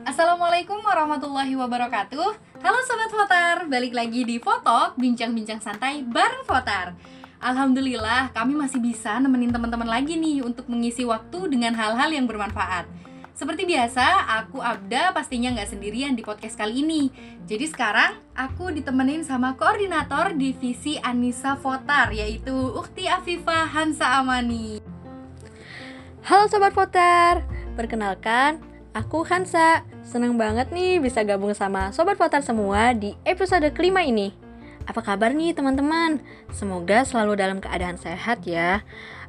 [0.00, 2.28] Assalamualaikum warahmatullahi wabarakatuh.
[2.64, 6.96] Halo Sobat Fotar, balik lagi di Fotok Bincang-bincang santai bareng Fotar
[7.36, 12.88] Alhamdulillah kami masih bisa nemenin teman-teman lagi nih Untuk mengisi waktu dengan hal-hal yang bermanfaat.
[13.36, 17.12] Seperti biasa, aku Abda pastinya nggak sendirian di podcast kali ini.
[17.44, 24.80] Jadi sekarang aku ditemenin sama koordinator divisi Anissa Fotar Yaitu Ukti Afifah Hansa Amani.
[26.24, 27.44] Halo Sobat Fotar,
[27.76, 34.02] perkenalkan Aku Hansa, senang banget nih bisa gabung sama Sobat Fotar semua di episode kelima
[34.02, 34.34] ini.
[34.82, 36.18] Apa kabar nih teman-teman?
[36.50, 38.82] Semoga selalu dalam keadaan sehat ya.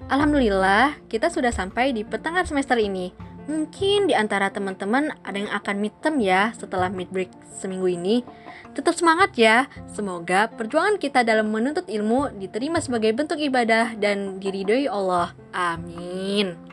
[0.09, 3.13] Alhamdulillah, kita sudah sampai di pertengahan semester ini.
[3.45, 8.25] Mungkin di antara teman-teman ada yang akan midterm ya setelah mid break seminggu ini.
[8.73, 9.69] Tetap semangat ya.
[9.93, 15.37] Semoga perjuangan kita dalam menuntut ilmu diterima sebagai bentuk ibadah dan diridhoi Allah.
[15.53, 16.70] Amin.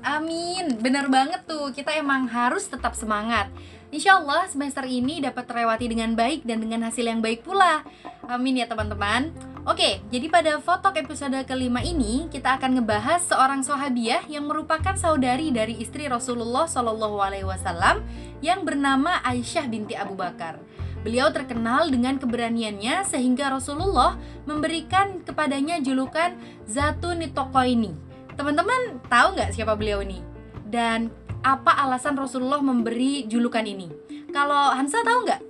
[0.00, 1.68] Amin, bener banget tuh.
[1.76, 3.52] Kita emang harus tetap semangat.
[3.92, 7.84] Insya Allah semester ini dapat terlewati dengan baik dan dengan hasil yang baik pula.
[8.24, 9.28] Amin ya teman-teman.
[9.68, 15.52] Oke, jadi pada foto episode kelima ini kita akan ngebahas seorang sahabiah yang merupakan saudari
[15.52, 18.00] dari istri Rasulullah Shallallahu Alaihi Wasallam
[18.40, 20.56] yang bernama Aisyah binti Abu Bakar.
[21.04, 24.16] Beliau terkenal dengan keberaniannya sehingga Rasulullah
[24.48, 28.09] memberikan kepadanya julukan Zatun Nitokoini
[28.40, 30.16] Teman-teman tahu nggak siapa beliau ini?
[30.64, 31.12] Dan
[31.44, 33.92] apa alasan Rasulullah memberi julukan ini?
[34.32, 35.42] Kalau Hansa tahu nggak?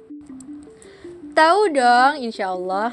[1.30, 2.91] Tahu dong, insya Allah.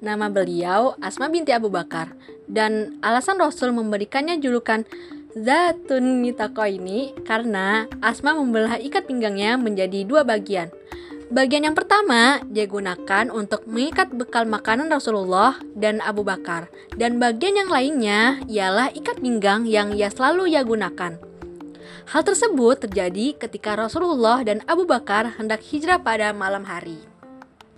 [0.00, 2.16] Nama beliau Asma binti Abu Bakar.
[2.48, 4.88] Dan alasan Rasul memberikannya julukan
[5.36, 10.72] Zatun Mitako ini karena Asma membelah ikat pinggangnya menjadi dua bagian.
[11.28, 16.72] Bagian yang pertama dia gunakan untuk mengikat bekal makanan Rasulullah dan Abu Bakar.
[16.96, 21.20] Dan bagian yang lainnya ialah ikat pinggang yang ia selalu ia gunakan.
[22.08, 26.96] Hal tersebut terjadi ketika Rasulullah dan Abu Bakar hendak hijrah pada malam hari.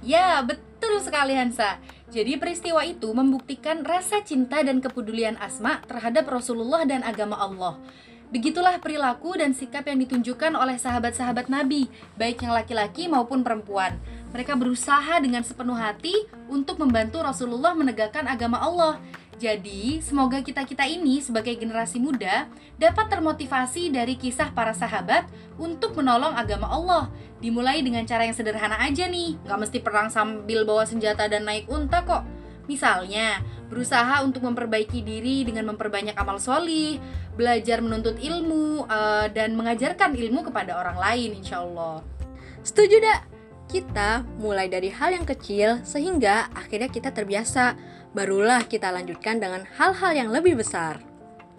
[0.07, 1.83] Ya, betul sekali Hansa.
[2.15, 7.83] Jadi peristiwa itu membuktikan rasa cinta dan kepedulian Asma terhadap Rasulullah dan agama Allah.
[8.31, 13.99] Begitulah perilaku dan sikap yang ditunjukkan oleh sahabat-sahabat Nabi, baik yang laki-laki maupun perempuan.
[14.31, 19.03] Mereka berusaha dengan sepenuh hati untuk membantu Rasulullah menegakkan agama Allah.
[19.41, 22.47] Jadi, semoga kita-kita ini sebagai generasi muda
[22.79, 25.27] dapat termotivasi dari kisah para sahabat
[25.59, 27.11] untuk menolong agama Allah.
[27.43, 31.67] Dimulai dengan cara yang sederhana aja nih, gak mesti perang sambil bawa senjata dan naik
[31.67, 32.23] unta kok.
[32.71, 36.99] Misalnya, berusaha untuk memperbaiki diri dengan memperbanyak amal solih,
[37.39, 42.03] belajar menuntut ilmu, uh, dan mengajarkan ilmu kepada orang lain, insya Allah.
[42.67, 43.31] Setuju, dak?
[43.71, 47.79] Kita mulai dari hal yang kecil sehingga akhirnya kita terbiasa.
[48.11, 50.99] Barulah kita lanjutkan dengan hal-hal yang lebih besar.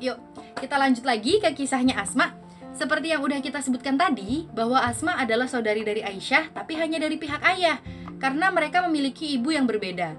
[0.04, 0.20] Yuk,
[0.60, 2.36] kita lanjut lagi ke kisahnya Asma.
[2.76, 7.16] Seperti yang udah kita sebutkan tadi, bahwa Asma adalah saudari dari Aisyah, tapi hanya dari
[7.16, 7.80] pihak ayah,
[8.20, 10.12] karena mereka memiliki ibu yang berbeda.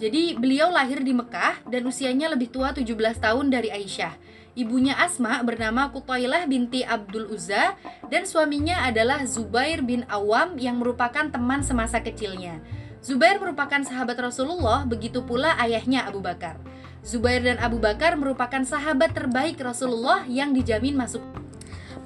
[0.00, 2.88] Jadi beliau lahir di Mekah dan usianya lebih tua 17
[3.20, 4.16] tahun dari Aisyah.
[4.56, 7.76] Ibunya Asma bernama Kutailah binti Abdul Uzza
[8.08, 12.64] dan suaminya adalah Zubair bin Awam yang merupakan teman semasa kecilnya.
[13.04, 16.56] Zubair merupakan sahabat Rasulullah, begitu pula ayahnya Abu Bakar.
[17.04, 21.24] Zubair dan Abu Bakar merupakan sahabat terbaik Rasulullah yang dijamin masuk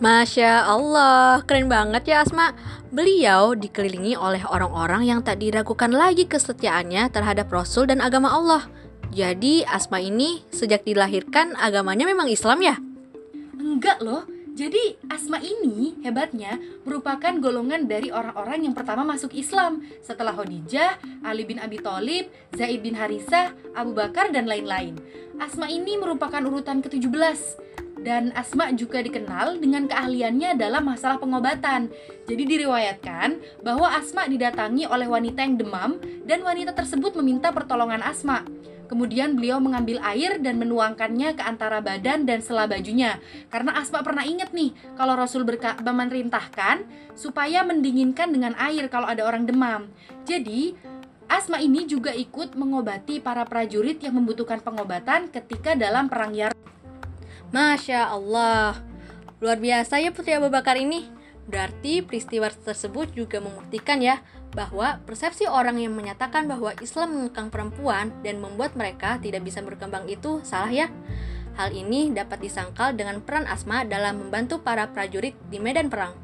[0.03, 2.50] Masya Allah, keren banget ya Asma.
[2.94, 8.71] Beliau dikelilingi oleh orang-orang yang tak diragukan lagi kesetiaannya terhadap Rasul dan agama Allah.
[9.10, 12.78] Jadi Asma ini sejak dilahirkan agamanya memang Islam ya?
[13.59, 14.22] Enggak loh,
[14.54, 16.54] jadi Asma ini hebatnya
[16.87, 22.78] merupakan golongan dari orang-orang yang pertama masuk Islam setelah Khadijah, Ali bin Abi Thalib, Zaid
[22.78, 24.94] bin Harisah, Abu Bakar dan lain-lain.
[25.43, 27.59] Asma ini merupakan urutan ke-17
[28.04, 31.88] dan Asma juga dikenal dengan keahliannya dalam masalah pengobatan.
[32.28, 35.97] Jadi diriwayatkan bahwa Asma didatangi oleh wanita yang demam
[36.28, 38.44] dan wanita tersebut meminta pertolongan Asma.
[38.84, 43.16] Kemudian beliau mengambil air dan menuangkannya ke antara badan dan sela bajunya.
[43.48, 45.48] Karena Asma pernah ingat nih, kalau Rasul
[45.80, 46.84] memerintahkan
[47.16, 49.89] supaya mendinginkan dengan air kalau ada orang demam.
[50.28, 50.77] Jadi,
[51.24, 56.53] Asma ini juga ikut mengobati para prajurit yang membutuhkan pengobatan ketika dalam perang Yar.
[57.54, 58.83] Masya Allah,
[59.39, 61.06] luar biasa ya Putri Abu Bakar ini.
[61.47, 64.18] Berarti peristiwa tersebut juga membuktikan ya
[64.59, 70.10] bahwa persepsi orang yang menyatakan bahwa Islam mengekang perempuan dan membuat mereka tidak bisa berkembang
[70.10, 70.91] itu salah ya.
[71.54, 76.18] Hal ini dapat disangkal dengan peran Asma dalam membantu para prajurit di medan perang.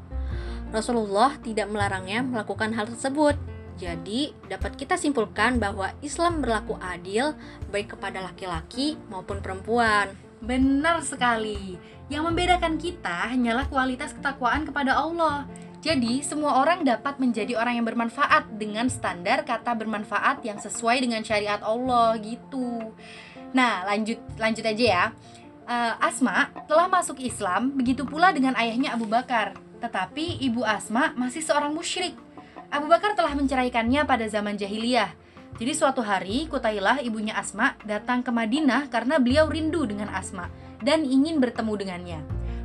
[0.75, 3.39] Rasulullah tidak melarangnya melakukan hal tersebut.
[3.79, 7.39] Jadi, dapat kita simpulkan bahwa Islam berlaku adil
[7.71, 10.30] baik kepada laki-laki maupun perempuan.
[10.41, 11.77] Benar sekali.
[12.09, 15.45] Yang membedakan kita hanyalah kualitas ketakwaan kepada Allah.
[15.81, 21.25] Jadi, semua orang dapat menjadi orang yang bermanfaat dengan standar kata bermanfaat yang sesuai dengan
[21.25, 22.93] syariat Allah gitu.
[23.53, 25.05] Nah, lanjut lanjut aja ya.
[25.65, 29.57] Uh, Asma telah masuk Islam, begitu pula dengan ayahnya Abu Bakar.
[29.81, 32.13] Tetapi ibu Asma masih seorang musyrik.
[32.69, 35.20] Abu Bakar telah menceraikannya pada zaman jahiliyah.
[35.59, 40.47] Jadi suatu hari Kutailah ibunya Asma datang ke Madinah karena beliau rindu dengan Asma
[40.79, 42.19] dan ingin bertemu dengannya.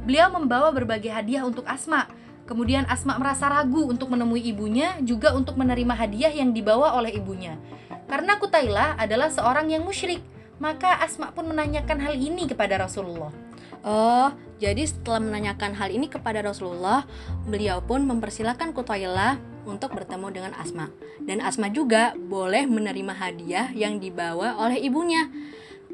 [0.06, 2.06] Beliau membawa berbagai hadiah untuk Asma.
[2.46, 7.58] Kemudian Asma merasa ragu untuk menemui ibunya juga untuk menerima hadiah yang dibawa oleh ibunya.
[8.06, 10.22] Karena Kutailah adalah seorang yang musyrik,
[10.62, 13.34] maka Asma pun menanyakan hal ini kepada Rasulullah.
[13.82, 14.30] Oh,
[14.62, 17.02] jadi setelah menanyakan hal ini kepada Rasulullah,
[17.50, 20.88] beliau pun mempersilahkan Kutailah untuk bertemu dengan Asma.
[21.20, 25.28] Dan Asma juga boleh menerima hadiah yang dibawa oleh ibunya.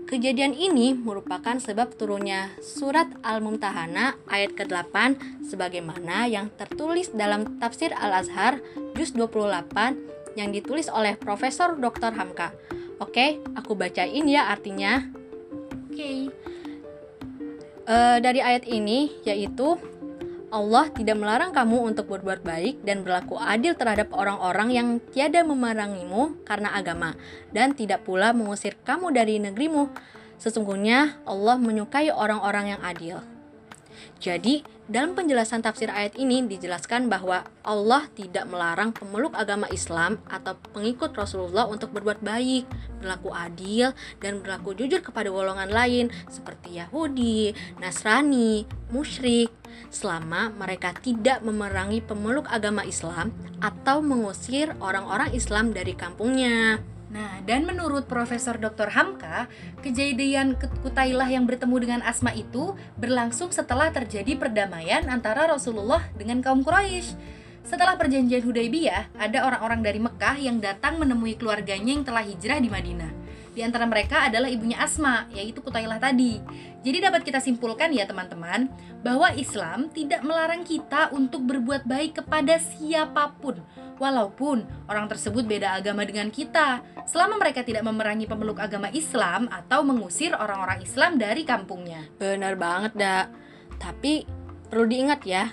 [0.07, 5.17] Kejadian ini merupakan sebab turunnya surat Al-Mumtahana ayat ke-8
[5.49, 8.61] sebagaimana yang tertulis dalam tafsir Al-Azhar
[8.93, 12.13] juz 28 yang ditulis oleh Profesor Dr.
[12.13, 12.53] Hamka.
[13.01, 15.01] Oke, aku bacain ya artinya.
[15.89, 16.29] Oke.
[17.83, 19.75] Uh, dari ayat ini yaitu
[20.53, 26.45] Allah tidak melarang kamu untuk berbuat baik dan berlaku adil terhadap orang-orang yang tiada memerangimu
[26.45, 27.17] karena agama
[27.57, 29.89] dan tidak pula mengusir kamu dari negerimu.
[30.37, 33.32] Sesungguhnya Allah menyukai orang-orang yang adil.
[34.23, 40.59] Jadi, dalam penjelasan tafsir ayat ini dijelaskan bahwa Allah tidak melarang pemeluk agama Islam atau
[40.75, 42.67] pengikut Rasulullah untuk berbuat baik,
[43.01, 49.51] berlaku adil, dan berlaku jujur kepada golongan lain seperti Yahudi, Nasrani, musyrik,
[49.89, 53.33] selama mereka tidak memerangi pemeluk agama Islam
[53.63, 56.83] atau mengusir orang-orang Islam dari kampungnya.
[57.13, 58.89] Nah, dan menurut Profesor Dr.
[58.97, 59.45] Hamka,
[59.85, 66.65] kejadian Kutailah yang bertemu dengan Asma itu berlangsung setelah terjadi perdamaian antara Rasulullah dengan kaum
[66.65, 67.13] Quraisy.
[67.69, 72.73] Setelah perjanjian Hudaybiyah, ada orang-orang dari Mekah yang datang menemui keluarganya yang telah hijrah di
[72.73, 73.22] Madinah.
[73.53, 76.41] Di antara mereka adalah ibunya Asma, yaitu Kutailah tadi.
[76.81, 78.73] Jadi dapat kita simpulkan ya teman-teman,
[79.05, 83.61] bahwa Islam tidak melarang kita untuk berbuat baik kepada siapa pun,
[84.01, 89.85] walaupun orang tersebut beda agama dengan kita, selama mereka tidak memerangi pemeluk agama Islam atau
[89.85, 92.09] mengusir orang-orang Islam dari kampungnya.
[92.17, 93.27] Benar banget, Dak.
[93.77, 94.25] Tapi
[94.73, 95.53] perlu diingat ya,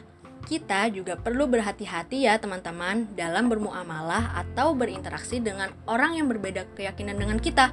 [0.49, 7.21] kita juga perlu berhati-hati ya teman-teman dalam bermuamalah atau berinteraksi dengan orang yang berbeda keyakinan
[7.21, 7.69] dengan kita.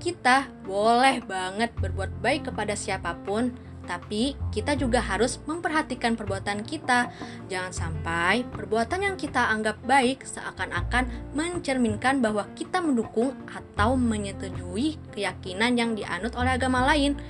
[0.00, 3.52] Kita boleh banget berbuat baik kepada siapa pun,
[3.84, 7.12] tapi kita juga harus memperhatikan perbuatan kita.
[7.52, 15.76] Jangan sampai perbuatan yang kita anggap baik seakan-akan mencerminkan bahwa kita mendukung atau menyetujui keyakinan
[15.76, 17.20] yang dianut oleh agama lain.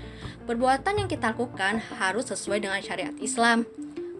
[0.46, 3.66] Perbuatan yang kita lakukan harus sesuai dengan syariat Islam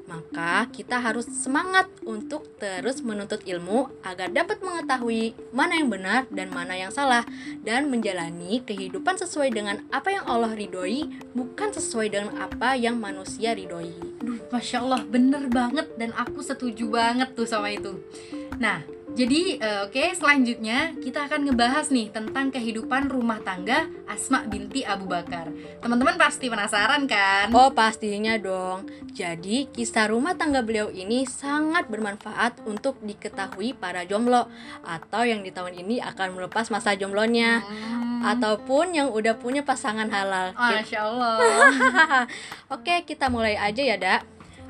[0.08, 6.48] maka kita harus semangat untuk terus menuntut ilmu agar dapat mengetahui mana yang benar dan
[6.48, 7.28] mana yang salah
[7.60, 13.52] dan menjalani kehidupan sesuai dengan apa yang Allah ridhoi bukan sesuai dengan apa yang manusia
[13.52, 13.92] ridhoi.
[14.24, 18.00] Duh, Masya Allah bener banget dan aku setuju banget tuh sama itu.
[18.56, 18.80] Nah,
[19.16, 24.84] jadi uh, oke okay, selanjutnya kita akan ngebahas nih tentang kehidupan rumah tangga Asma binti
[24.84, 25.48] Abu Bakar.
[25.80, 27.48] Teman-teman pasti penasaran kan?
[27.56, 28.88] Oh pastinya dong.
[29.16, 34.46] Jadi kisah rumah tangga beliau ini sangat bermanfaat untuk diketahui para jomblo
[34.84, 38.20] atau yang di tahun ini akan melepas masa jomblonya hmm.
[38.36, 40.52] ataupun yang udah punya pasangan halal.
[40.52, 41.36] Masya Allah.
[42.74, 44.22] oke kita mulai aja ya dak.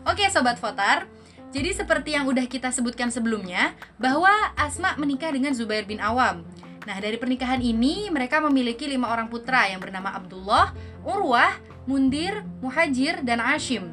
[0.06, 1.17] Oke sobat votar.
[1.48, 6.44] Jadi seperti yang udah kita sebutkan sebelumnya, bahwa Asma menikah dengan Zubair bin Awam.
[6.84, 11.56] Nah, dari pernikahan ini mereka memiliki lima orang putra yang bernama Abdullah, Urwah,
[11.88, 13.88] Mundir, Muhajir, dan Ashim.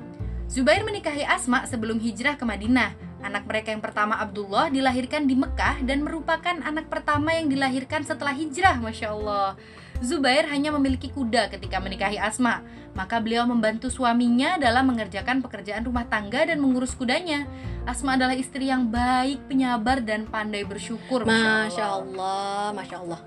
[0.52, 2.92] Zubair menikahi Asma sebelum hijrah ke Madinah.
[3.26, 8.38] Anak mereka yang pertama Abdullah dilahirkan di Mekah dan merupakan anak pertama yang dilahirkan setelah
[8.38, 9.58] hijrah, Masya Allah.
[9.98, 12.62] Zubair hanya memiliki kuda ketika menikahi Asma,
[12.94, 17.50] maka beliau membantu suaminya dalam mengerjakan pekerjaan rumah tangga dan mengurus kudanya.
[17.90, 21.26] Asma adalah istri yang baik, penyabar, dan pandai bersyukur.
[21.26, 23.22] Masya Allah, Masya Allah.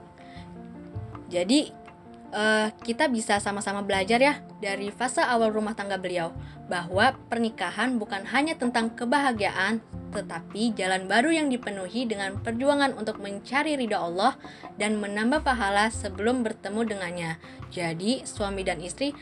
[1.26, 1.74] Jadi
[2.32, 6.32] uh, kita bisa sama-sama belajar ya dari fase awal rumah tangga beliau
[6.68, 13.76] bahwa pernikahan bukan hanya tentang kebahagiaan tetapi jalan baru yang dipenuhi dengan perjuangan untuk mencari
[13.76, 14.40] ridha Allah
[14.80, 17.32] dan menambah pahala sebelum bertemu dengannya.
[17.68, 19.12] Jadi, suami dan istri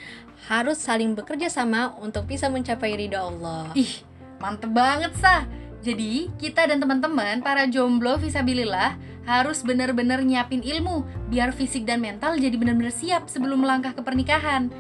[0.47, 3.75] harus saling bekerja sama untuk bisa mencapai ridha Allah.
[3.75, 4.07] Ih,
[4.39, 5.66] mantep banget, Sah.
[5.85, 12.39] Jadi, kita dan teman-teman para jomblo visabilillah harus benar-benar nyiapin ilmu biar fisik dan mental
[12.39, 14.71] jadi benar-benar siap sebelum melangkah ke pernikahan.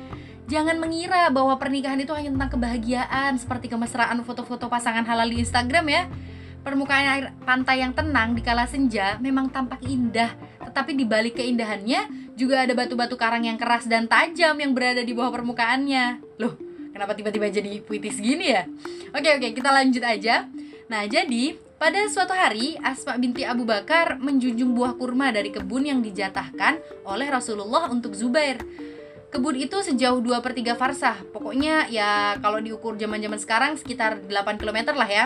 [0.47, 5.87] Jangan mengira bahwa pernikahan itu hanya tentang kebahagiaan seperti kemesraan foto-foto pasangan halal di Instagram
[5.91, 6.03] ya.
[6.63, 12.35] Permukaan air pantai yang tenang di kala senja memang tampak indah, tetapi di balik keindahannya
[12.39, 16.23] juga ada batu-batu karang yang keras dan tajam yang berada di bawah permukaannya.
[16.43, 16.59] Loh,
[16.91, 18.67] kenapa tiba-tiba jadi puitis gini ya?
[19.15, 20.47] Oke oke, kita lanjut aja.
[20.87, 26.01] Nah, jadi pada suatu hari Asma binti Abu Bakar menjunjung buah kurma dari kebun yang
[26.01, 28.63] dijatahkan oleh Rasulullah untuk Zubair.
[29.35, 31.19] Kebun itu sejauh 2 per 3 farsah.
[31.35, 35.25] Pokoknya ya kalau diukur zaman zaman sekarang sekitar 8 km lah ya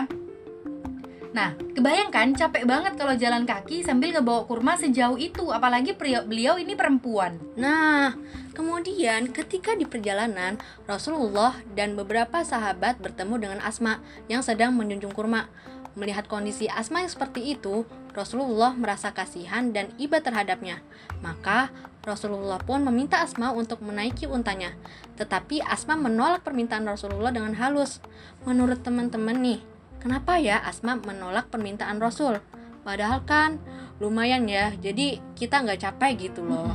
[1.31, 5.95] Nah, kebayangkan capek banget kalau jalan kaki sambil ngebawa kurma sejauh itu, apalagi
[6.27, 7.39] beliau ini perempuan.
[7.55, 8.11] Nah,
[8.51, 15.47] kemudian ketika di perjalanan, Rasulullah dan beberapa sahabat bertemu dengan Asma yang sedang menjunjung kurma.
[15.95, 20.83] Melihat kondisi Asma yang seperti itu, Rasulullah merasa kasihan dan iba terhadapnya.
[21.23, 21.71] Maka
[22.03, 24.75] Rasulullah pun meminta Asma untuk menaiki untanya.
[25.15, 28.03] Tetapi Asma menolak permintaan Rasulullah dengan halus.
[28.43, 29.59] Menurut teman-teman nih,
[30.01, 32.41] kenapa ya Asma menolak permintaan Rasul?
[32.81, 33.61] Padahal kan
[34.01, 36.73] lumayan ya, jadi kita nggak capek gitu loh.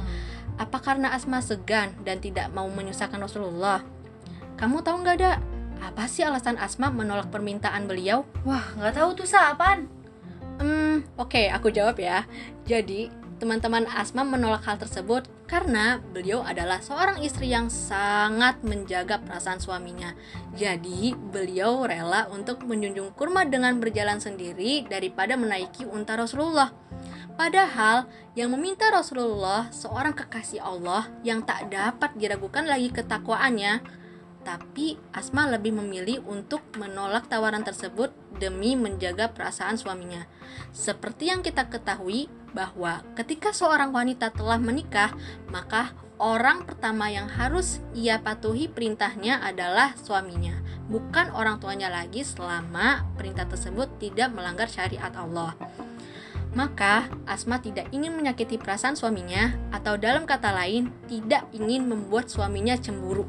[0.56, 3.82] Apa karena Asma segan dan tidak mau menyusahkan Rasulullah?
[4.56, 5.42] Kamu tahu nggak ada?
[5.82, 8.24] Apa sih alasan Asma menolak permintaan beliau?
[8.46, 9.90] Wah, nggak tahu tuh sapan.
[10.56, 12.24] Hmm, oke, okay, aku jawab ya.
[12.64, 19.60] Jadi, Teman-teman Asma menolak hal tersebut karena beliau adalah seorang istri yang sangat menjaga perasaan
[19.60, 20.16] suaminya.
[20.56, 26.72] Jadi, beliau rela untuk menjunjung kurma dengan berjalan sendiri daripada menaiki unta Rasulullah.
[27.36, 33.84] Padahal yang meminta Rasulullah seorang kekasih Allah yang tak dapat diragukan lagi ketakwaannya,
[34.48, 40.24] tapi Asma lebih memilih untuk menolak tawaran tersebut demi menjaga perasaan suaminya.
[40.72, 45.12] Seperti yang kita ketahui, bahwa ketika seorang wanita telah menikah,
[45.52, 50.56] maka orang pertama yang harus ia patuhi perintahnya adalah suaminya,
[50.88, 55.52] bukan orang tuanya lagi selama perintah tersebut tidak melanggar syariat Allah.
[56.56, 62.80] Maka Asma tidak ingin menyakiti perasaan suaminya atau dalam kata lain tidak ingin membuat suaminya
[62.80, 63.28] cemburu.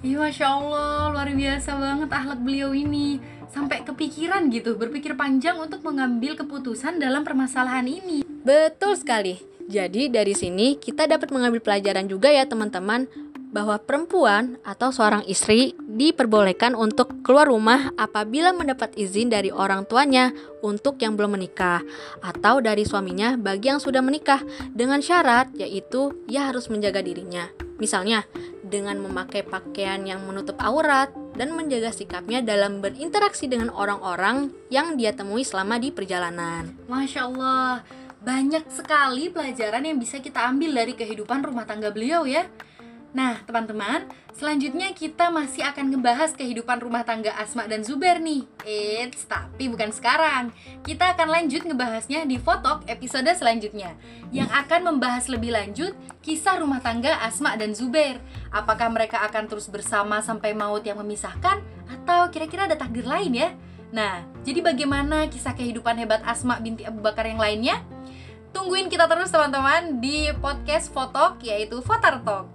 [0.00, 5.80] Iya Masya Allah, luar biasa banget ahlak beliau ini Sampai kepikiran gitu, berpikir panjang untuk
[5.86, 9.42] mengambil keputusan dalam permasalahan ini Betul sekali.
[9.66, 13.10] Jadi dari sini kita dapat mengambil pelajaran juga ya teman-teman
[13.50, 20.30] bahwa perempuan atau seorang istri diperbolehkan untuk keluar rumah apabila mendapat izin dari orang tuanya
[20.62, 21.82] untuk yang belum menikah
[22.22, 24.38] atau dari suaminya bagi yang sudah menikah
[24.70, 27.50] dengan syarat yaitu ia harus menjaga dirinya.
[27.82, 28.22] Misalnya
[28.62, 35.10] dengan memakai pakaian yang menutup aurat dan menjaga sikapnya dalam berinteraksi dengan orang-orang yang dia
[35.12, 36.72] temui selama di perjalanan.
[36.88, 37.84] Masya Allah,
[38.26, 42.50] banyak sekali pelajaran yang bisa kita ambil dari kehidupan rumah tangga beliau ya.
[43.14, 44.04] Nah, teman-teman,
[44.34, 48.44] selanjutnya kita masih akan ngebahas kehidupan rumah tangga Asma dan Zuber nih.
[48.66, 50.52] Eits, tapi bukan sekarang.
[50.84, 53.96] Kita akan lanjut ngebahasnya di Fotok episode selanjutnya
[54.34, 58.20] yang akan membahas lebih lanjut kisah rumah tangga Asma dan Zuber.
[58.52, 63.54] Apakah mereka akan terus bersama sampai maut yang memisahkan atau kira-kira ada takdir lain ya?
[63.94, 67.95] Nah, jadi bagaimana kisah kehidupan hebat Asma binti Abu Bakar yang lainnya?
[68.56, 72.48] Tungguin kita terus teman-teman di podcast Fotok yaitu Fotar Talk.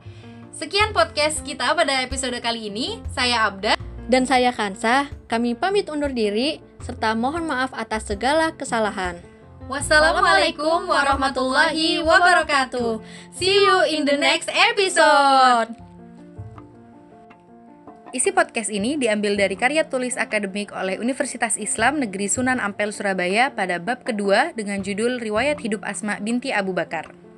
[0.50, 2.98] Sekian podcast kita pada episode kali ini.
[3.14, 3.78] Saya Abda
[4.10, 5.14] dan saya Kansa.
[5.30, 9.22] Kami pamit undur diri serta mohon maaf atas segala kesalahan.
[9.70, 12.98] Wassalamualaikum warahmatullahi wabarakatuh.
[13.38, 15.91] See you in the next episode.
[18.12, 23.56] Isi podcast ini diambil dari karya tulis akademik oleh Universitas Islam Negeri Sunan Ampel Surabaya
[23.56, 27.31] pada bab kedua dengan judul Riwayat Hidup Asma binti Abu Bakar.